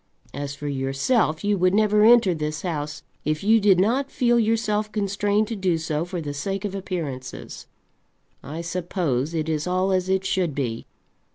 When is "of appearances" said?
6.65-7.67